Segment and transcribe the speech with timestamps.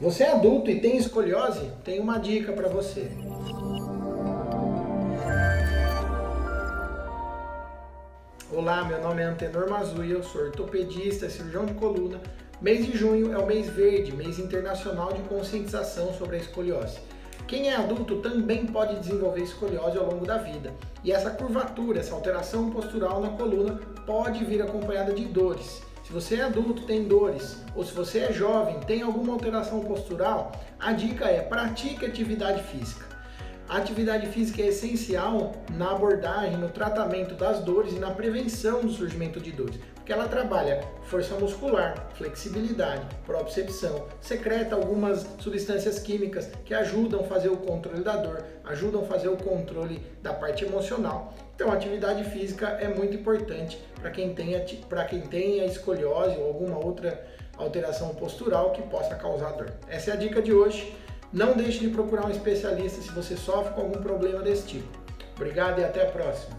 [0.00, 1.70] Você é adulto e tem escoliose?
[1.84, 3.10] Tem uma dica para você.
[8.50, 12.18] Olá, meu nome é Antenor Mazui, eu sou ortopedista, cirurgião de coluna.
[12.62, 16.98] Mês de junho é o mês verde, mês internacional de conscientização sobre a escoliose.
[17.46, 20.72] Quem é adulto também pode desenvolver escoliose ao longo da vida.
[21.04, 25.82] E essa curvatura, essa alteração postural na coluna pode vir acompanhada de dores.
[26.10, 30.50] Se você é adulto, tem dores, ou se você é jovem, tem alguma alteração postural,
[30.76, 33.06] a dica é pratique atividade física.
[33.68, 38.90] A atividade física é essencial na abordagem, no tratamento das dores e na prevenção do
[38.90, 46.74] surgimento de dores, porque ela trabalha força muscular, flexibilidade, propriocepção, secreta algumas substâncias químicas que
[46.74, 51.32] ajudam a fazer o controle da dor, ajudam a fazer o controle da parte emocional.
[51.60, 56.82] Então, atividade física é muito importante para quem tenha para quem tenha escoliose ou alguma
[56.82, 57.22] outra
[57.54, 59.70] alteração postural que possa causar dor.
[59.86, 60.96] Essa é a dica de hoje.
[61.30, 64.88] Não deixe de procurar um especialista se você sofre com algum problema desse tipo.
[65.36, 66.56] Obrigado e até a próxima.